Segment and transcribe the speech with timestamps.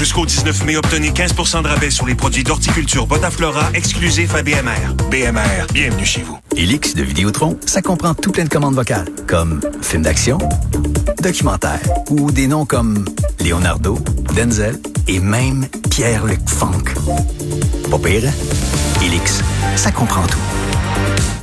[0.00, 4.94] Jusqu'au 19 mai, obtenez 15% de rabais sur les produits d'horticulture Botaflora exclusifs à BMR.
[5.10, 6.38] BMR, bienvenue chez vous.
[6.56, 10.38] Elix de Vidéotron, ça comprend tout plein de commandes vocales, comme film d'action,
[11.22, 13.04] documentaire ou des noms comme
[13.44, 13.98] Leonardo,
[14.34, 16.94] Denzel et même Pierre-Luc Funk.
[17.90, 19.04] Pas pire, hein?
[19.04, 19.42] Elix,
[19.76, 21.39] ça comprend tout.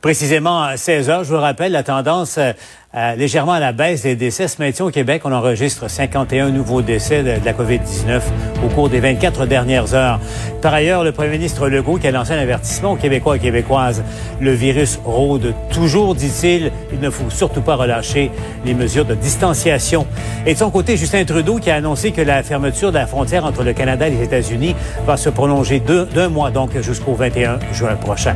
[0.00, 2.52] Précisément à 16 heures, je vous rappelle, la tendance euh,
[2.94, 5.20] euh, légèrement à la baisse des décès ce maintient au Québec.
[5.26, 8.22] On enregistre 51 nouveaux décès de, de la COVID-19
[8.64, 10.18] au cours des 24 dernières heures.
[10.62, 14.02] Par ailleurs, le premier ministre Legault qui a lancé un avertissement aux Québécois et Québécoises.
[14.40, 16.72] Le virus rôde toujours, dit-il.
[16.94, 18.30] Il ne faut surtout pas relâcher
[18.64, 20.06] les mesures de distanciation.
[20.46, 23.44] Et de son côté, Justin Trudeau qui a annoncé que la fermeture de la frontière
[23.44, 24.74] entre le Canada et les États-Unis
[25.06, 28.34] va se prolonger d'un mois, donc jusqu'au 21 juin prochain.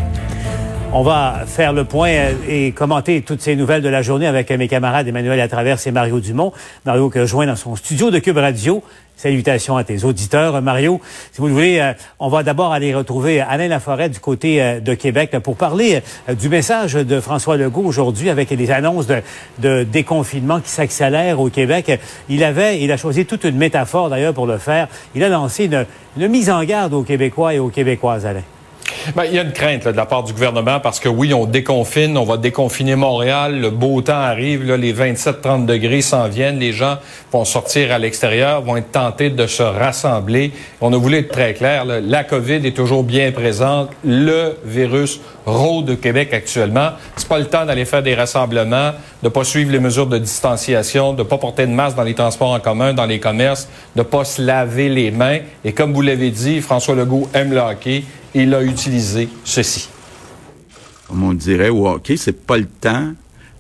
[0.97, 4.48] On va faire le point euh, et commenter toutes ces nouvelles de la journée avec
[4.53, 6.53] mes camarades Emmanuel Latraverse et Mario Dumont.
[6.87, 8.81] Mario que joint dans son studio de Cube Radio.
[9.17, 10.62] Salutations à tes auditeurs.
[10.62, 11.00] Mario,
[11.33, 14.78] si vous le voulez, euh, on va d'abord aller retrouver Alain Laforêt du côté euh,
[14.78, 20.61] de Québec pour parler du message de François Legault aujourd'hui avec les annonces de, déconfinement
[20.61, 21.98] qui s'accélèrent au Québec.
[22.28, 24.87] Il avait, il a choisi toute une métaphore d'ailleurs pour le faire.
[25.17, 28.42] Il a lancé une, une mise en garde aux Québécois et aux Québécoises, Alain.
[29.14, 31.34] Ben, il y a une crainte là, de la part du gouvernement parce que oui,
[31.34, 36.28] on déconfine, on va déconfiner Montréal, le beau temps arrive, là, les 27-30 degrés s'en
[36.28, 36.97] viennent, les gens
[37.33, 40.53] vont sortir à l'extérieur, vont être tentés de se rassembler.
[40.81, 45.20] On a voulu être très clair, là, la COVID est toujours bien présente, le virus
[45.47, 46.91] rôde au Québec actuellement.
[47.17, 51.12] C'est pas le temps d'aller faire des rassemblements, de pas suivre les mesures de distanciation,
[51.12, 54.25] de pas porter de masque dans les transports en commun, dans les commerces, de pas
[54.25, 55.38] se laver les mains.
[55.65, 58.04] Et comme vous l'avez dit, François Legault aime le hockey
[58.34, 59.89] il a utilisé ceci.
[61.09, 63.12] Comme on dirait au hockey, c'est pas le temps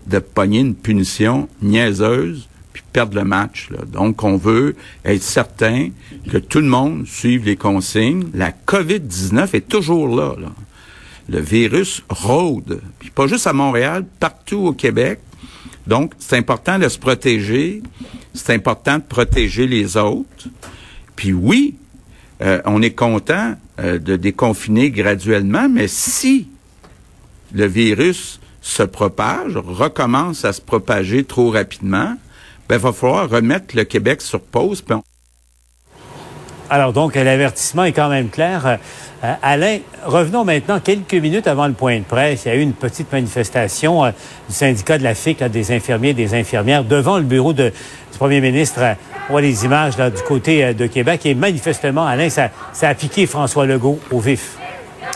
[0.06, 3.68] de pogner une punition niaiseuse puis perdre le match.
[3.86, 4.74] Donc, on veut
[5.04, 5.90] être certain
[6.30, 8.28] que tout le monde suive les consignes.
[8.34, 10.34] La COVID-19 est toujours là,
[11.28, 15.20] Le virus rôde, puis pas juste à Montréal, partout au Québec.
[15.86, 17.82] Donc, c'est important de se protéger.
[18.32, 20.48] C'est important de protéger les autres.
[21.14, 21.76] Puis oui,
[22.42, 26.48] euh, on est content euh, de déconfiner graduellement, mais si
[27.52, 32.16] le virus se propage, recommence à se propager trop rapidement,
[32.68, 34.82] ben, va falloir remettre le Québec sur pause.
[36.70, 38.78] Alors donc, l'avertissement est quand même clair.
[39.22, 42.44] Euh, Alain, revenons maintenant quelques minutes avant le point de presse.
[42.44, 46.14] Il y a eu une petite manifestation du syndicat de la FIC, des infirmiers et
[46.14, 47.70] des infirmières, devant le bureau du
[48.18, 48.80] premier ministre
[49.28, 52.50] on voit les images du côté euh, de Québec et manifestement, Alain, ça
[52.82, 54.58] a piqué François Legault au vif.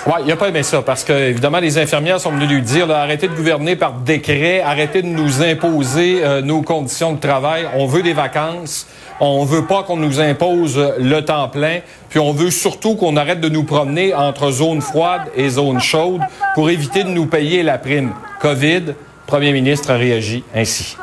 [0.07, 2.91] Oui, il n'a pas aimé ça parce que, évidemment, les infirmières sont venues lui dire
[2.91, 7.67] arrêtez de gouverner par décret, arrêtez de nous imposer euh, nos conditions de travail.
[7.75, 8.87] On veut des vacances.
[9.21, 11.81] On veut pas qu'on nous impose le temps plein.
[12.09, 16.21] Puis on veut surtout qu'on arrête de nous promener entre zone froide et zone chaude
[16.55, 18.13] pour éviter de nous payer la prime.
[18.41, 18.95] COVID,
[19.27, 20.97] premier ministre a réagi ainsi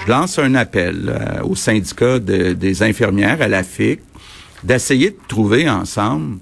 [0.00, 4.00] je lance un appel euh, au syndicat des infirmières, à la FIC,
[4.62, 6.38] d'essayer de trouver ensemble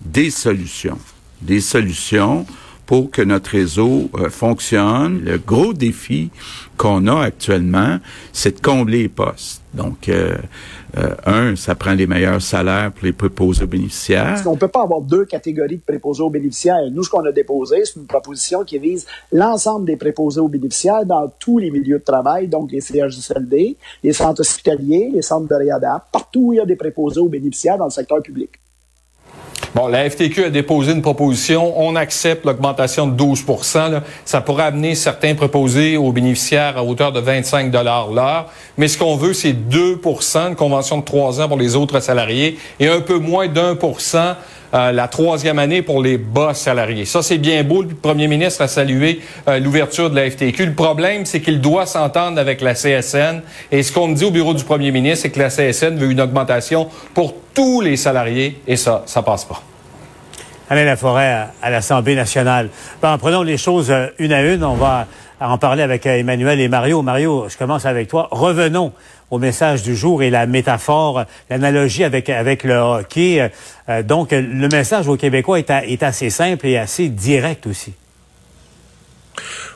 [0.00, 0.98] des solutions.
[1.42, 2.46] Des solutions
[2.86, 5.20] pour que notre réseau euh, fonctionne.
[5.24, 6.30] Le gros défi
[6.76, 7.98] qu'on a actuellement,
[8.32, 9.62] c'est de combler les postes.
[9.74, 10.36] Donc, euh,
[10.96, 14.40] euh, un, ça prend les meilleurs salaires pour les préposés aux bénéficiaires.
[14.46, 16.78] On ne peut pas avoir deux catégories de préposés aux bénéficiaires.
[16.90, 21.04] Nous, ce qu'on a déposé, c'est une proposition qui vise l'ensemble des préposés aux bénéficiaires
[21.04, 25.54] dans tous les milieux de travail, donc les CHSLD, les centres hospitaliers, les centres de
[25.54, 28.50] réadaptation, partout où il y a des préposés aux bénéficiaires dans le secteur public.
[29.76, 31.78] Bon, la FTQ a déposé une proposition.
[31.78, 37.20] On accepte l'augmentation de 12% Ça pourrait amener certains proposés aux bénéficiaires à hauteur de
[37.20, 38.46] 25 l'heure.
[38.78, 42.58] Mais ce qu'on veut, c'est 2% une convention de trois ans pour les autres salariés
[42.80, 44.36] et un peu moins d'un pour cent
[44.74, 47.04] euh, la troisième année pour les bas salariés.
[47.04, 47.82] Ça, c'est bien beau.
[47.82, 50.66] Le premier ministre a salué euh, l'ouverture de la FTQ.
[50.66, 53.42] Le problème, c'est qu'il doit s'entendre avec la CSN.
[53.70, 56.10] Et ce qu'on me dit au bureau du premier ministre, c'est que la CSN veut
[56.10, 58.60] une augmentation pour tous les salariés.
[58.66, 59.62] Et ça, ça passe pas.
[60.68, 62.70] Alain Laforêt à, l'Assemblée nationale.
[63.00, 64.64] Ben, prenons les choses euh, une à une.
[64.64, 65.06] On va
[65.40, 67.02] en parler avec Emmanuel et Mario.
[67.02, 68.28] Mario, je commence avec toi.
[68.30, 68.92] Revenons
[69.30, 73.50] au message du jour et la métaphore, l'analogie avec, avec le hockey.
[73.88, 77.92] Euh, donc, le message aux Québécois est, assez simple et assez direct aussi.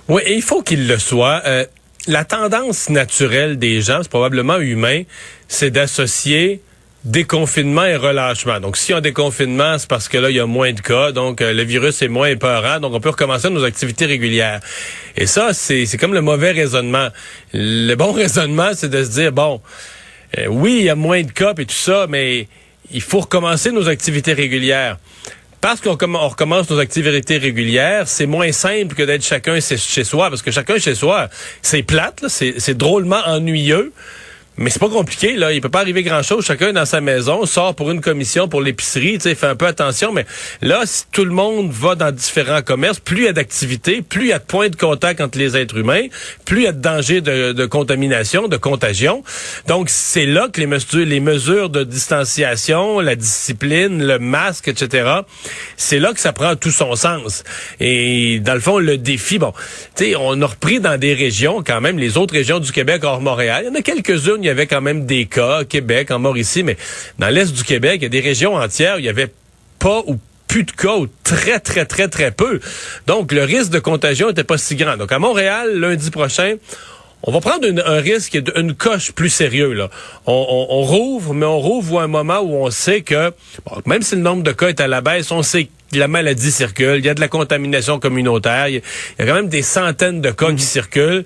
[0.08, 1.42] Oui, et il faut qu'il le soit.
[1.46, 1.64] Euh,
[2.06, 5.02] la tendance naturelle des gens, c'est probablement humain,
[5.48, 6.62] c'est d'associer
[7.04, 8.60] déconfinement et relâchement.
[8.60, 11.40] Donc, si on déconfinement, c'est parce que là, il y a moins de cas, donc
[11.40, 14.60] euh, le virus est moins épeurant, donc on peut recommencer nos activités régulières.
[15.16, 17.08] Et ça, c'est comme le mauvais raisonnement.
[17.54, 19.60] Le bon raisonnement, c'est de se dire, bon,
[20.38, 22.48] euh, oui, il y a moins de cas et tout ça, mais
[22.92, 24.98] il faut recommencer nos activités régulières.
[25.60, 30.40] Parce qu'on recommence nos activités régulières, c'est moins simple que d'être chacun chez soi, parce
[30.40, 31.28] que chacun chez soi,
[31.60, 33.92] c'est plate, c'est drôlement ennuyeux.
[34.56, 35.52] Mais c'est pas compliqué, là.
[35.52, 36.44] Il peut pas arriver grand-chose.
[36.44, 39.66] Chacun dans sa maison sort pour une commission pour l'épicerie, tu sais, fait un peu
[39.66, 40.12] attention.
[40.12, 40.26] Mais
[40.60, 44.22] là, si tout le monde va dans différents commerces, plus il y a d'activité, plus
[44.22, 46.06] il y a de points de contact entre les êtres humains,
[46.44, 49.22] plus il y a de danger de, contamination, de contagion.
[49.66, 55.20] Donc, c'est là que les mesures, les mesures de distanciation, la discipline, le masque, etc.,
[55.76, 57.44] c'est là que ça prend tout son sens.
[57.78, 59.52] Et dans le fond, le défi, bon,
[59.96, 63.04] tu sais, on a repris dans des régions, quand même, les autres régions du Québec
[63.04, 63.64] hors Montréal.
[63.64, 66.76] Il y en a quelques-unes, y avait quand même des cas, Québec, en Mauricie, mais
[67.18, 69.32] dans l'est du Québec, il y a des régions entières où il y avait
[69.78, 72.60] pas ou plus de cas ou très, très, très, très peu.
[73.06, 74.96] Donc, le risque de contagion n'était pas si grand.
[74.96, 76.56] Donc, à Montréal, lundi prochain,
[77.22, 79.72] on va prendre un risque d'une coche plus sérieux.
[79.74, 79.90] Là.
[80.26, 83.32] On, rouvre, mais on rouvre à un moment où on sait que,
[83.86, 86.50] même si le nombre de cas est à la baisse, on sait que la maladie
[86.50, 90.20] circule, il y a de la contamination communautaire, il y a quand même des centaines
[90.20, 90.58] de cas qui mmh.
[90.58, 91.24] circulent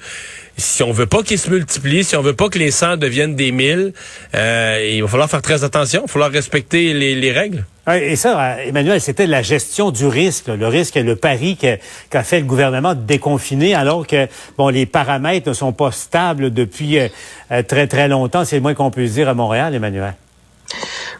[0.56, 3.34] si on veut pas qu'ils se multiplient, si on veut pas que les 100 deviennent
[3.34, 3.92] des 1000,
[4.34, 7.64] euh, il va falloir faire très attention, il va falloir respecter les, règles.
[7.92, 12.40] et ça, Emmanuel, c'était la gestion du risque, le risque et le pari qu'a fait
[12.40, 17.62] le gouvernement de déconfiner, alors que bon, les paramètres ne sont pas stables depuis euh,
[17.62, 18.44] très très longtemps.
[18.44, 20.14] C'est le moins qu'on puisse dire à Montréal, Emmanuel.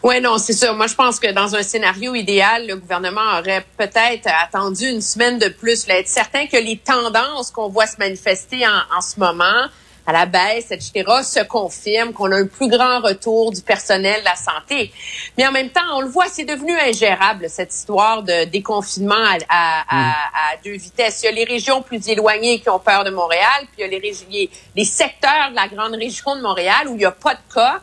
[0.03, 0.73] Oui, non, c'est ça.
[0.73, 5.39] Moi, je pense que dans un scénario idéal, le gouvernement aurait peut-être attendu une semaine
[5.39, 9.65] de plus, là, être certain que les tendances qu'on voit se manifester en, ce moment,
[10.05, 14.25] à la baisse, etc., se confirment, qu'on a un plus grand retour du personnel de
[14.25, 14.93] la santé.
[15.37, 19.37] Mais en même temps, on le voit, c'est devenu ingérable, cette histoire de déconfinement à,
[19.49, 21.23] à, à, deux vitesses.
[21.23, 23.95] Il y a les régions plus éloignées qui ont peur de Montréal, puis il y
[23.95, 27.33] a les, les secteurs de la grande région de Montréal où il n'y a pas
[27.33, 27.81] de cas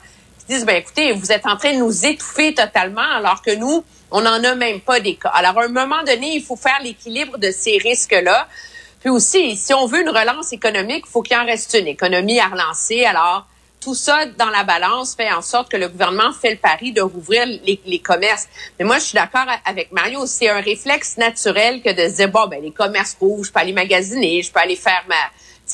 [0.53, 4.21] disent, ben écoutez, vous êtes en train de nous étouffer totalement alors que nous, on
[4.21, 5.31] n'en a même pas des cas.
[5.31, 8.47] Alors, à un moment donné, il faut faire l'équilibre de ces risques-là.
[9.01, 12.39] Puis aussi, si on veut une relance économique, il faut qu'il en reste une économie
[12.39, 13.05] à relancer.
[13.05, 13.47] Alors,
[13.81, 17.01] tout ça dans la balance fait en sorte que le gouvernement fait le pari de
[17.01, 18.47] rouvrir les, les commerces.
[18.79, 22.29] Mais moi, je suis d'accord avec Mario, c'est un réflexe naturel que de se dire,
[22.29, 25.17] bon, ben, les commerces rouges, je peux aller magasiner, je peux aller faire ma,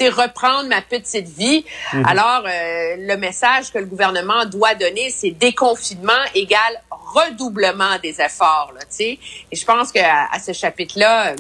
[0.07, 1.65] reprendre ma petite vie.
[1.93, 2.07] Mhm.
[2.07, 8.73] Alors, euh, le message que le gouvernement doit donner, c'est déconfinement égale redoublement des efforts.
[8.75, 9.19] Là, Et
[9.53, 11.37] je pense qu'à à ce chapitre-là, euh,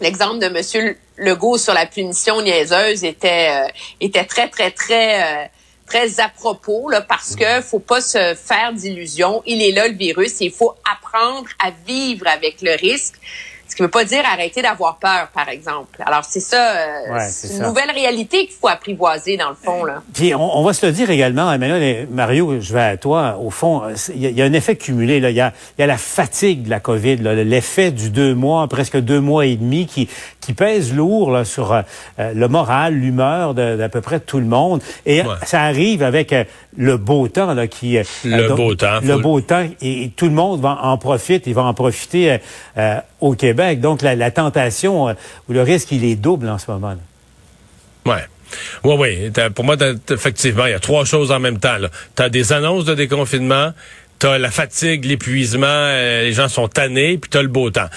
[0.00, 0.96] l'exemple de M.
[1.16, 3.68] Legault sur la punition niaiseuse était, euh,
[4.00, 5.50] était très, très, très...
[5.86, 9.42] très à propos là, parce que faut pas se faire d'illusions.
[9.44, 13.16] Il est là le virus, et il faut apprendre à vivre avec le risque.
[13.74, 16.00] Ce qui ne veut pas dire arrêter d'avoir peur, par exemple.
[16.06, 19.84] Alors, c'est ça, euh, c'est une nouvelle réalité qu'il faut apprivoiser, dans le fond.
[19.84, 20.00] Là.
[20.14, 23.36] Puis, on, va se le dire également, Emmanuel et Mario, je vais à toi.
[23.42, 23.82] Au fond,
[24.14, 25.18] il y, a un effet cumulé.
[25.18, 25.30] Là.
[25.30, 28.96] Il, y a, y a la fatigue de la COVID, l'effet du deux mois, presque
[28.96, 30.08] deux mois et demi, qui,
[30.40, 31.82] qui pèse lourd là, sur euh,
[32.16, 34.82] le moral, l'humeur d'à peu près tout le monde.
[35.04, 36.44] Et ça arrive avec euh,
[36.76, 37.98] le beau temps là, qui...
[38.22, 39.00] le beau temps.
[39.02, 39.66] Le beau temps.
[39.82, 41.50] Et, tout le monde va en profiter.
[41.50, 42.38] Il va en profiter
[43.24, 43.80] au Québec.
[43.80, 45.14] Donc, la, tentation euh,
[45.48, 46.94] ou le risque, il est double en ce moment.
[48.04, 48.24] Ouais.
[48.84, 49.32] Oui, oui.
[49.54, 49.76] Pour moi,
[50.10, 51.76] effectivement, il y a trois choses en même temps.
[52.14, 53.72] Tu as des annonces de déconfinement,
[54.18, 57.88] t'as la fatigue, l'épuisement, euh, les gens sont tannés, puis t'as le beau temps.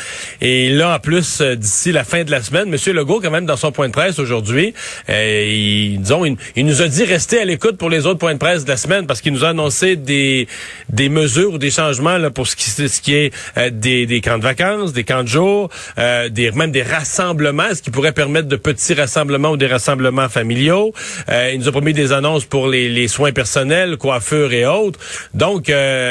[0.41, 2.93] Et là, en plus, euh, d'ici la fin de la semaine, M.
[2.93, 4.73] Legault, quand même, dans son point de presse aujourd'hui,
[5.09, 8.39] euh, il, disons, il, nous a dit rester à l'écoute pour les autres points de
[8.39, 10.47] presse de la semaine, parce qu'il nous a annoncé des,
[10.89, 13.33] des mesures ou des changements là, pour ce qui, ce qui est
[13.71, 17.91] des, des camps de vacances, des camps de jour, des, même des rassemblements, ce qui
[17.91, 20.93] pourrait permettre de petits rassemblements ou des rassemblements familiaux.
[21.29, 24.99] il nous a promis des annonces pour les, les soins personnels, coiffures et autres.
[25.33, 26.06] Donc, euh,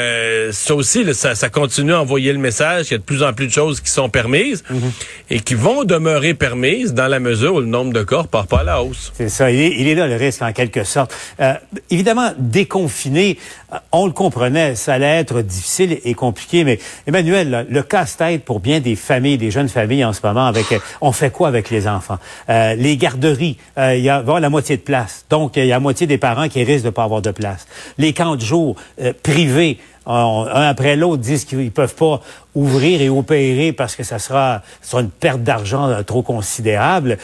[0.51, 3.47] ça aussi, ça, continue à envoyer le message qu'il y a de plus en plus
[3.47, 4.91] de choses qui sont permises mhm.
[5.29, 8.59] et qui vont demeurer permises dans la mesure où le nombre de corps part pas
[8.59, 9.11] à la hausse.
[9.15, 9.51] C'est ça.
[9.51, 11.13] Il est, là le risque en quelque sorte.
[11.39, 11.53] Euh,
[11.89, 13.37] évidemment, déconfiner,
[13.73, 18.59] euh, on le comprenait, ça allait être difficile et compliqué, mais Emmanuel, le casse-tête pour
[18.59, 20.65] bien des familles, des jeunes familles en ce moment, avec
[21.01, 22.19] on fait quoi avec les enfants?
[22.47, 25.25] les garderies, il y a la moitié de place.
[25.29, 27.67] Donc, il y a la moitié des parents qui risquent de pas avoir de place.
[27.97, 28.75] Les camps de jour
[29.23, 29.77] privés,
[30.07, 32.21] un après l'autre, disent qu'ils peuvent pas
[32.55, 37.17] ouvrir et opérer parce que ça sera, sera une perte d'argent euh, trop considérable.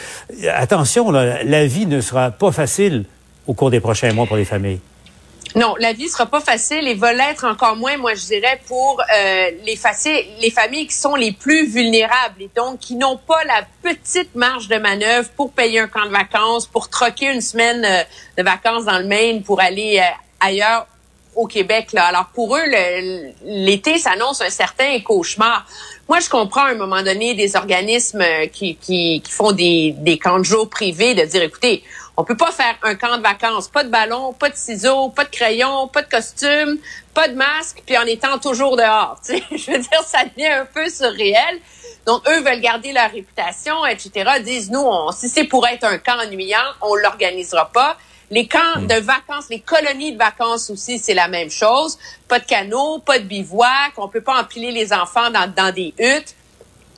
[0.52, 3.04] Attention, la vie ne sera pas facile
[3.46, 4.80] au cours des prochains mois pour les familles.
[5.56, 9.00] Non, la vie sera pas facile et va l'être encore moins, moi je dirais, pour
[9.00, 9.78] euh, les,
[10.40, 14.66] les familles qui sont les plus vulnérables et donc qui n'ont pas la petite marge
[14.66, 18.02] de manœuvre pour payer un camp de vacances, pour troquer une semaine euh,
[18.36, 20.02] de vacances dans le Maine pour aller
[20.40, 20.88] ailleurs
[21.36, 21.92] au Québec.
[21.92, 22.04] Là.
[22.04, 22.64] Alors pour eux,
[23.44, 25.66] l'été s'annonce un certain cauchemar.
[26.08, 30.38] Moi, je comprends à un moment donné des organismes qui, qui, font des, des camps
[30.38, 31.82] de jour privés de dire, écoutez,
[32.16, 35.24] on peut pas faire un camp de vacances, pas de ballon, pas de ciseaux, pas
[35.24, 36.78] de crayon, pas de costume,
[37.12, 39.18] pas de masque, puis en étant toujours dehors.
[39.28, 41.60] Je veux dire, ça devient un peu surréel.
[42.06, 44.30] Donc, eux veulent garder leur réputation, etc.
[44.44, 44.86] Disent, nous,
[45.16, 47.96] si c'est pour être un camp ennuyant, on l'organisera pas.
[48.34, 48.88] Les camps hmm.
[48.88, 51.96] de vacances, les colonies de vacances aussi, c'est la même chose.
[52.26, 55.94] Pas de canot, pas de bivouac, on peut pas empiler les enfants dans, dans des
[56.00, 56.34] huttes.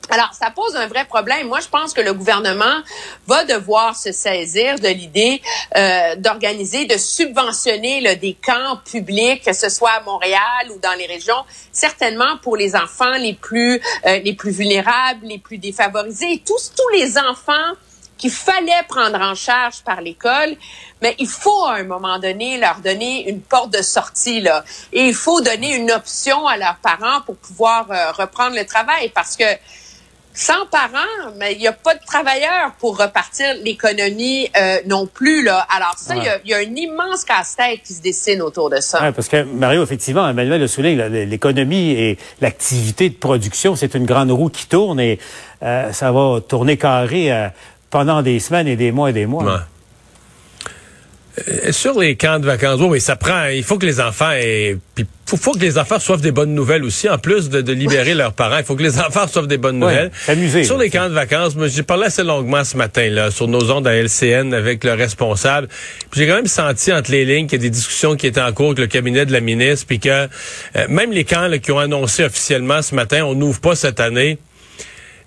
[0.09, 1.47] Alors, ça pose un vrai problème.
[1.47, 2.81] Moi, je pense que le gouvernement
[3.27, 5.39] va devoir se saisir de l'idée
[5.75, 11.05] euh, d'organiser, de subventionner des camps publics, que ce soit à Montréal ou dans les
[11.05, 16.71] régions, certainement pour les enfants les plus euh, les plus vulnérables, les plus défavorisés, tous
[16.75, 17.75] tous les enfants
[18.17, 20.55] qu'il fallait prendre en charge par l'école,
[21.01, 25.07] mais il faut à un moment donné leur donner une porte de sortie là, et
[25.07, 29.35] il faut donner une option à leurs parents pour pouvoir euh, reprendre le travail parce
[29.35, 29.45] que
[30.37, 35.43] sans parents, mais il n'y a pas de travailleurs pour repartir l'économie euh, non plus.
[35.43, 35.65] Là.
[35.75, 39.01] Alors ça, il y, a un immense casse-tête qui se dessine autour de ça.
[39.01, 44.05] Ouais, parce que Mario, effectivement, Emmanuel le souligne, l'économie et l'activité de production, c'est une
[44.05, 45.17] grande roue qui tourne et
[45.63, 47.47] euh, ça va tourner carré euh,
[47.89, 49.61] pendant des semaines et des mois et des mois.
[51.47, 53.45] Euh, sur les camps de vacances, oui, ça prend.
[53.45, 54.77] Il faut que les enfants aient.
[54.95, 57.73] Puis faut, faut que les enfants reçoivent des bonnes nouvelles aussi, en plus de, de
[57.73, 58.57] libérer leurs parents.
[58.57, 60.11] Il faut que les enfants reçoivent des bonnes nouvelles.
[60.63, 63.69] Sur les camps de vacances, moi, j'ai parlé assez longuement ce matin là, sur nos
[63.71, 65.67] ondes à LCN avec le responsable.
[66.13, 68.51] J'ai quand même senti entre les lignes qu'il y a des discussions qui étaient en
[68.51, 70.27] cours avec le cabinet de la ministre, puis que euh,
[70.89, 74.39] même les camps qui ont annoncé officiellement ce matin, on n'ouvre pas cette année.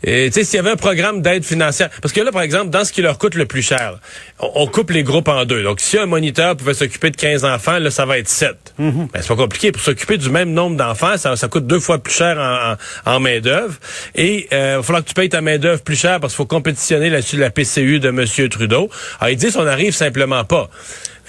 [0.02, 2.71] Et tu sais, s'il y avait un programme d'aide financière, parce que là, par exemple,
[2.71, 3.99] dans ce qui leur coûte le plus cher,
[4.38, 5.62] on, coupe les groupes en deux.
[5.62, 8.75] Donc, si un moniteur pouvait s'occuper de 15 enfants, là, ça va être 7.
[8.78, 8.92] Mm-hmm.
[8.92, 9.73] ben, c'est pas compliqué.
[9.73, 13.21] Pour s'occuper du même nombre d'enfants, ça, ça coûte deux fois plus cher en, en,
[13.21, 13.75] main d'œuvre.
[14.14, 16.38] Et euh, il va falloir que tu payes ta main d'œuvre plus cher parce qu'il
[16.38, 18.49] faut compétitionner là-dessus la PCU de M.
[18.49, 18.88] Trudeau.
[19.21, 20.71] Alors, ils disent on n'arrive simplement pas.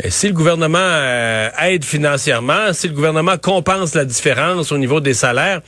[0.03, 4.99] Euh, si le gouvernement euh, aide financièrement, si le gouvernement compense la différence au niveau
[4.99, 5.61] des salaires,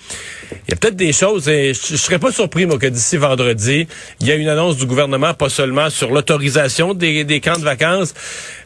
[0.51, 3.88] il y a peut-être des choses, et je, serais pas surpris, moi, que d'ici vendredi,
[4.22, 7.63] il y a une annonce du gouvernement, pas seulement sur l'autorisation des, des, camps de
[7.63, 8.13] vacances,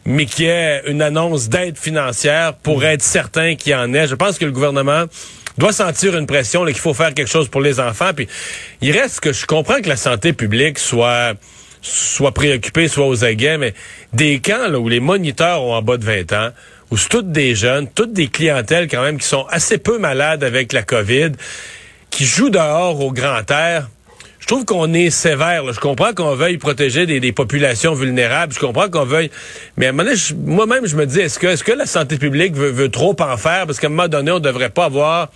[0.04, 4.06] mais qu'il y ait une annonce d'aide financière pour être certain qu'il y en ait.
[4.06, 5.04] Je pense que le gouvernement
[5.58, 8.12] doit sentir une pression, qu'il faut faire quelque chose pour les enfants.
[8.14, 8.28] Puis
[8.80, 11.34] il reste que je comprends que la santé publique soit
[11.88, 13.74] soit préoccupés, soit aux aguets, mais
[14.12, 16.50] des camps là, où les moniteurs ont en bas de 20 ans,
[16.90, 20.44] où c'est toutes des jeunes, toutes des clientèles quand même qui sont assez peu malades
[20.44, 21.32] avec la COVID,
[22.10, 23.88] qui jouent dehors au grand air.
[24.40, 25.70] Je trouve qu'on est sévère.
[25.72, 28.54] Je comprends qu'on veuille protéger des, populations vulnérables.
[28.54, 29.30] Je comprends qu'on veuille.
[29.76, 32.16] Mais à un moment donné, moi-même, je me dis, est-ce que, est-ce que la santé
[32.16, 33.66] publique veut, veut trop en faire?
[33.66, 35.28] Parce qu'à un moment donné, on ne devrait pas avoir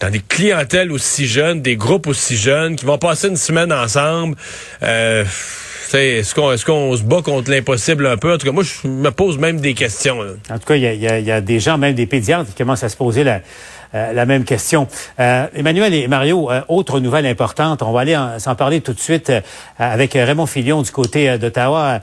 [0.00, 4.36] dans des clientèles aussi jeunes, des groupes aussi jeunes, qui vont passer une semaine ensemble.
[4.82, 5.24] Euh,
[5.94, 8.34] est-ce qu'on est qu'on se bat contre l'impossible un peu?
[8.34, 10.18] En tout cas, moi, je me pose même des questions.
[10.50, 12.82] En tout cas, il y a, y a, des gens, même des pédiatres, qui commencent
[12.82, 13.40] à se poser la,
[13.94, 14.88] euh, la même question.
[15.20, 19.00] Euh, Emmanuel et Mario, euh, autre nouvelle importante, on va aller s'en parler tout de
[19.00, 19.32] suite
[19.78, 22.00] avec Raymond Filion du côté d'Ottawa,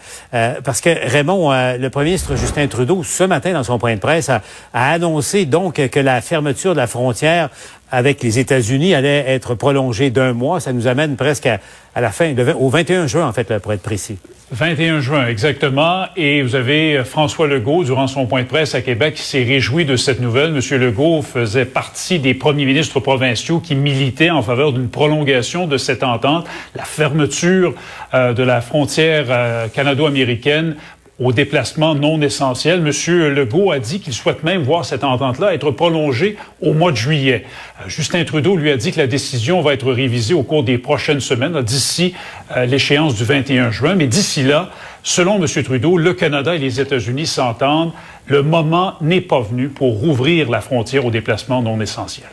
[0.64, 4.30] parce que Raymond, le premier ministre Justin Trudeau, ce matin dans son point de presse,
[4.30, 4.42] a,
[4.74, 7.50] a annoncé donc que la fermeture de la frontière
[7.94, 10.60] avec les États-Unis allait être prolongée d'un mois.
[10.60, 11.60] Ça nous amène presque à,
[12.02, 14.18] la fin, au 21 juin, en fait, pour être précis.
[14.50, 16.06] 21 juin, exactement.
[16.16, 19.44] Et vous avez euh, François Legault, durant son point de presse à Québec, qui s'est
[19.44, 20.52] réjoui de cette nouvelle.
[20.52, 25.78] Monsieur Legault faisait partie des premiers ministres provinciaux qui militaient en faveur d'une prolongation de
[25.78, 27.76] cette entente, la fermeture
[28.16, 30.78] euh, de la frontière euh, canado-américaine
[31.20, 32.82] aux déplacements non essentiels.
[32.82, 36.98] Monsieur Legault a dit qu'il souhaite même voir cette entente-là être prolongée au mois de
[36.98, 37.46] juillet.
[37.82, 40.78] Euh, Justin Trudeau lui a dit que la décision va être révisée au cours des
[40.78, 42.14] prochaines semaines, d'ici
[42.56, 43.96] euh, l'échéance du 21 juin.
[43.96, 44.72] Mais d'ici là,
[45.04, 47.92] selon Monsieur Trudeau, le Canada et les États-Unis s'entendent.
[48.26, 52.30] Le moment n'est pas venu pour rouvrir la frontière aux déplacements non essentiels.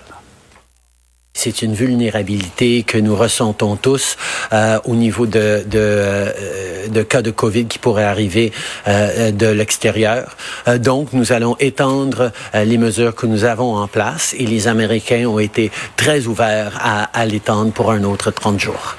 [1.33, 4.17] C'est une vulnérabilité que nous ressentons tous
[4.53, 8.53] euh, au niveau de, de, euh, de, cas de COVID qui pourraient arriver
[8.89, 10.37] euh, de l'extérieur.
[10.67, 14.67] Euh, donc, nous allons étendre euh, les mesures que nous avons en place et les
[14.67, 18.97] Américains ont été très ouverts à, à l'étendre pour un autre 30 jours.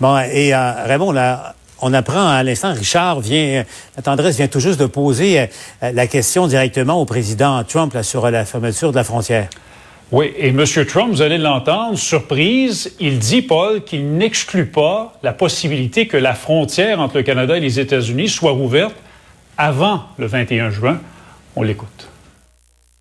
[0.00, 3.64] Bon, et Raymond, là, on apprend à l'instant, Richard vient,
[3.96, 5.50] la tendresse vient tout juste de poser
[5.82, 9.48] la question directement au président Trump sur la fermeture de la frontière.
[10.12, 10.64] Oui, et M.
[10.88, 16.34] Trump, vous allez l'entendre, surprise, il dit, Paul, qu'il n'exclut pas la possibilité que la
[16.34, 18.96] frontière entre le Canada et les États-Unis soit rouverte
[19.56, 20.98] avant le 21 juin.
[21.54, 22.08] On l'écoute.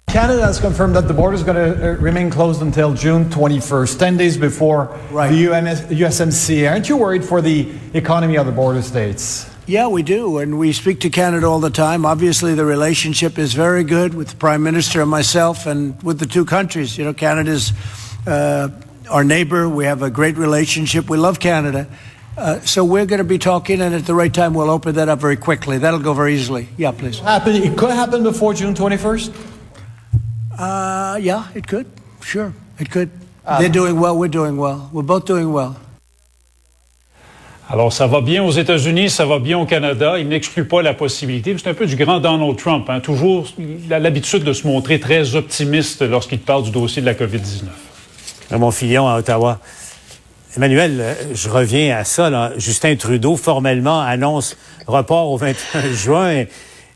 [0.07, 3.97] Canada has confirmed that the border is going to uh, remain closed until June 21st,
[3.97, 5.31] 10 days before right.
[5.31, 6.69] the UMS, USMCA.
[6.69, 9.49] Aren't you worried for the economy of the border states?
[9.69, 10.39] Yeah, we do.
[10.39, 12.03] And we speak to Canada all the time.
[12.03, 16.25] Obviously, the relationship is very good with the Prime Minister and myself and with the
[16.25, 16.97] two countries.
[16.97, 17.71] You know, Canada's
[18.25, 18.69] uh,
[19.11, 19.69] our neighbor.
[19.69, 21.07] We have a great relationship.
[21.07, 21.87] We love Canada.
[22.35, 25.07] Uh, so we're going to be talking, and at the right time, we'll open that
[25.07, 25.77] up very quickly.
[25.77, 26.67] That'll go very easily.
[26.75, 27.19] Yeah, please.
[27.19, 27.55] Happen.
[27.55, 29.51] It could happen before June 21st?
[30.57, 31.85] Uh, yeah, it could.
[32.23, 33.11] Sure, it could.
[33.45, 34.17] Uh, They're doing well.
[34.17, 34.89] We're doing well.
[34.91, 35.79] We're both doing well.
[37.71, 40.17] Alors, ça va bien aux États-Unis, ça va bien au Canada.
[40.17, 41.55] Il n'exclut pas la possibilité.
[41.55, 42.89] C'est un peu du grand Donald Trump.
[42.89, 42.99] Hein.
[42.99, 43.47] Toujours,
[43.87, 48.57] l'habitude de se montrer très optimiste lorsqu'il parle du dossier de la COVID-19.
[48.57, 49.59] Mon Fillon à Ottawa.
[50.57, 52.31] Emmanuel, euh, je reviens à ça.
[52.31, 52.53] Là.
[52.57, 54.57] Justin Trudeau formellement annonce
[54.87, 56.45] report au 21 juin.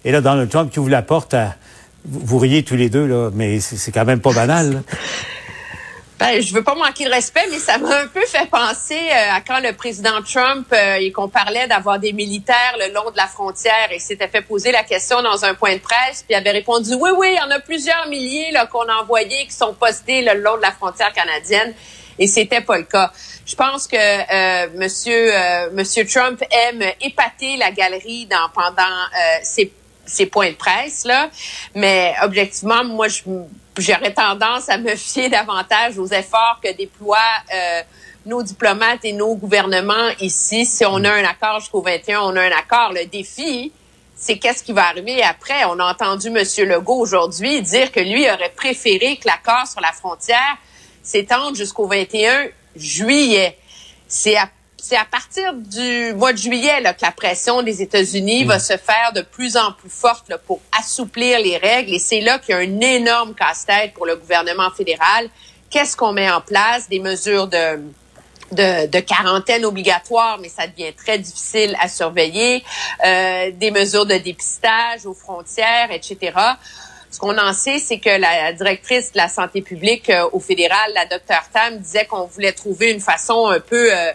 [0.04, 1.54] Et, là, Donald Trump qui ouvre la porte à...
[2.04, 4.82] Vous, riez tous les deux, là, mais c'est quand même pas banal.
[6.24, 9.36] Ben, je veux pas manquer de respect, mais ça m'a un peu fait penser euh,
[9.36, 13.18] à quand le président Trump euh, et qu'on parlait d'avoir des militaires le long de
[13.18, 16.52] la frontière et s'était fait poser la question dans un point de presse, puis avait
[16.52, 19.74] répondu oui, oui, il y en a plusieurs milliers là qu'on a envoyés qui sont
[19.74, 21.74] postés le long de la frontière canadienne.
[22.18, 23.12] Et c'était pas le cas.
[23.46, 29.40] Je pense que euh, Monsieur euh, Monsieur Trump aime épater la galerie dans pendant euh,
[29.44, 29.74] ses,
[30.06, 31.30] ses points de presse là,
[31.76, 33.24] mais objectivement, moi je
[33.78, 37.18] j'aurais tendance à me fier davantage aux efforts que déploient
[37.54, 37.82] euh,
[38.26, 40.66] nos diplomates et nos gouvernements ici.
[40.66, 42.94] Si on a un accord jusqu'au 21, on a un accord.
[42.94, 43.72] Le défi,
[44.16, 45.66] c'est qu'est-ce qui va arriver après?
[45.66, 46.68] On a entendu M.
[46.68, 50.58] Legault aujourd'hui dire que lui aurait préféré que l'accord sur la frontière
[51.02, 53.58] s'étende jusqu'au 21 juillet.
[54.08, 54.50] C'est à
[54.86, 58.60] c'est à partir du mois de juillet là, que la pression des États-Unis va mm.
[58.60, 61.94] se faire de plus en plus forte là, pour assouplir les règles.
[61.94, 65.30] Et c'est là qu'il y a un énorme casse-tête pour le gouvernement fédéral.
[65.70, 66.90] Qu'est-ce qu'on met en place?
[66.90, 67.80] Des mesures de,
[68.52, 72.62] de, de, quarantaine obligatoire, mais ça devient très difficile à surveiller.
[73.06, 76.34] Euh, des mesures de dépistage aux frontières, etc.
[77.10, 80.92] Ce qu'on en sait, c'est que la directrice de la santé publique euh, au fédéral,
[80.94, 83.96] la docteur Tam, disait qu'on voulait trouver une façon un peu...
[83.98, 84.12] Euh,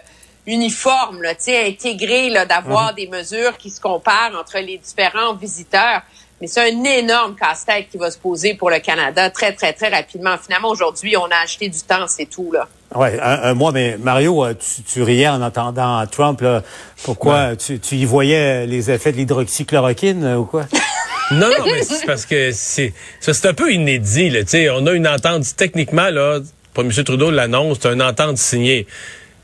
[0.49, 2.95] uniforme, là, intégré, là, d'avoir mhm.
[2.95, 6.01] des mesures qui se comparent entre les différents visiteurs.
[6.41, 9.89] Mais c'est un énorme casse-tête qui va se poser pour le Canada très, très, très
[9.89, 10.37] rapidement.
[10.41, 12.67] Finalement, aujourd'hui, on a acheté du temps, c'est tout, là.
[12.95, 14.53] Oui, un, mois, mais Mario, euh,
[14.87, 16.63] tu, riais en entendant Trump, là.
[17.03, 17.55] Pourquoi?
[17.57, 20.65] Tu, y voyais les effets de l'hydroxychloroquine euh, ou quoi?
[21.31, 24.41] non, non, mais c'est parce que c'est, c'est un peu inédit, là.
[24.73, 26.39] on a une entente, techniquement, là,
[26.73, 26.91] pour M.
[27.03, 28.87] Trudeau l'annonce, c'est une entente signée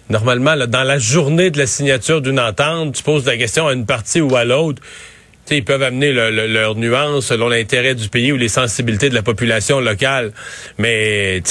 [0.10, 3.86] normalement, dans la journée de la signature d'une entente, tu poses la question à une
[3.86, 4.82] partie ou à l'autre.
[5.50, 9.80] ils peuvent amener leurs nuances selon l'intérêt du pays ou les sensibilités de la population
[9.80, 10.32] locale.
[10.78, 11.42] Mais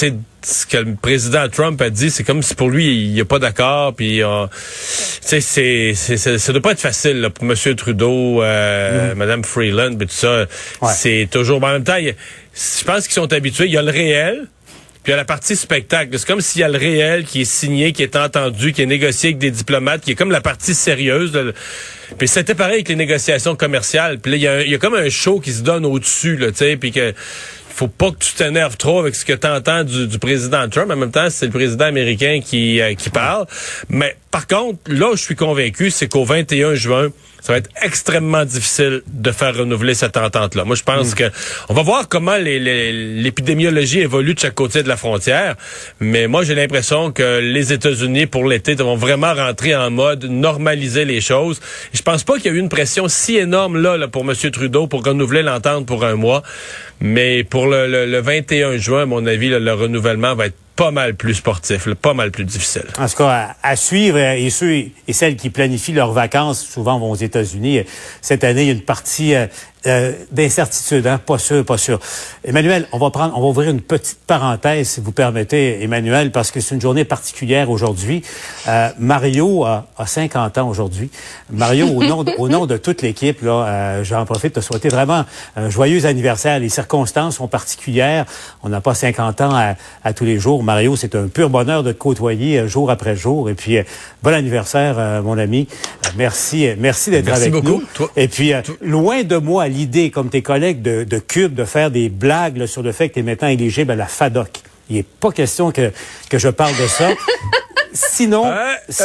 [0.45, 3.25] ce que le président Trump a dit, c'est comme si pour lui, il n'y a
[3.25, 3.95] pas d'accord.
[3.95, 7.75] Puis, euh, c'est, c'est, ça doit pas être facile pour M.
[7.75, 9.17] Trudeau, euh, mm.
[9.17, 10.45] Mme Freeland, tout ça.
[10.93, 11.63] C'est toujours...
[11.63, 13.65] en même temps, je pense qu'ils sont habitués.
[13.65, 14.47] Il y a le réel,
[15.05, 16.17] puis il y a la partie spectacle.
[16.17, 18.87] C'est comme s'il y a le réel qui est signé, qui est entendu, qui est
[18.87, 21.31] négocié avec des diplomates, qui est comme la partie sérieuse.
[22.17, 24.17] Puis c'était pareil avec les négociations commerciales.
[24.17, 26.91] Puis là, il y, a comme un show qui se donne au-dessus, tu sais, puis
[26.91, 27.13] que
[27.69, 30.89] faut pas que tu t'énerves trop avec ce que tu entends du, président Trump.
[30.89, 33.45] En même temps, c'est le président américain qui, euh, qui parle.
[33.89, 37.09] Mais par contre, là je suis convaincu, c'est qu'au 21 juin,
[37.41, 40.63] ça va être extrêmement difficile de faire renouveler cette entente-là.
[40.63, 41.15] Moi, je pense mm.
[41.15, 41.23] que
[41.69, 45.55] on va voir comment l'épidémiologie évolue de chaque côté de la frontière,
[45.99, 51.05] mais moi, j'ai l'impression que les États-Unis, pour l'été, vont vraiment rentrer en mode normaliser
[51.05, 51.59] les choses.
[51.93, 54.23] Et je pense pas qu'il y a eu une pression si énorme là, là pour
[54.23, 54.33] M.
[54.51, 56.43] Trudeau pour renouveler l'entente pour un mois,
[56.99, 61.15] mais pour le, le, 21 juin, à mon avis, le renouvellement va être pas mal
[61.15, 62.85] plus sportif, pas mal plus difficile.
[62.97, 66.99] En tout cas, à, suivre, euh, et ceux et celles qui planifient leurs vacances, souvent
[66.99, 67.83] vont aux États-Unis.
[68.21, 69.33] Cette année, il y a une partie
[69.87, 71.19] euh, d'incertitude, hein?
[71.23, 71.99] pas sûr, pas sûr.
[72.43, 76.51] Emmanuel, on va prendre, on va ouvrir une petite parenthèse, si vous permettez, Emmanuel, parce
[76.51, 78.23] que c'est une journée particulière aujourd'hui.
[78.67, 81.09] Euh, Mario a, a, 50 ans aujourd'hui.
[81.51, 84.65] Mario, au nom de, au nom de toute l'équipe, là, euh, j'en profite de te
[84.65, 86.59] souhaiter vraiment un joyeux anniversaire.
[86.59, 88.25] Les circonstances sont particulières.
[88.63, 90.63] On n'a pas 50 ans à, à, tous les jours.
[90.63, 93.49] Mario, c'est un pur bonheur de te côtoyer jour après jour.
[93.49, 93.77] Et puis,
[94.23, 95.67] bon anniversaire, mon ami.
[96.15, 97.67] merci, merci d'être avec beaucoup.
[97.67, 97.83] nous.
[97.93, 101.91] Toi, et puis, loin de moi l'idée, comme tes collègues de, de Cube, de faire
[101.91, 104.49] des blagues là, sur le fait que tu es maintenant éligible à la FADOC.
[104.89, 105.91] Il n'est pas question que,
[106.29, 107.09] que je parle de ça.
[107.95, 108.53] Sinon,
[108.89, 109.03] si,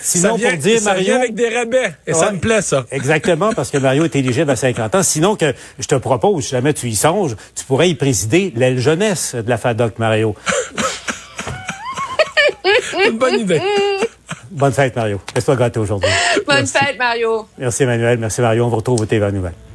[0.00, 2.62] sinon vient, pour dire ça Mario, vient avec des rabais et ouais, ça me plaît
[2.62, 2.86] ça.
[2.90, 5.02] Exactement parce que Mario est éligible à 50 ans.
[5.02, 8.78] Sinon que je te propose, si jamais tu y songes, tu pourrais y présider l'aile
[8.78, 10.34] jeunesse de la FADOC, Mario.
[13.06, 13.60] Une bonne idée.
[14.50, 15.20] Bonne fête, Mario.
[15.34, 16.10] Laisse-toi gâter aujourd'hui.
[16.46, 16.72] Bonne Merci.
[16.72, 17.46] fête, Mario.
[17.58, 18.18] Merci, Emmanuel.
[18.18, 18.64] Merci, Mario.
[18.64, 19.67] On vous retrouve au TV Nouvelle.